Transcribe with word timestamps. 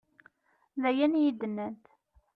D 0.81 0.83
ayen 0.89 1.17
i 1.19 1.21
yi-d-nnant. 1.23 1.85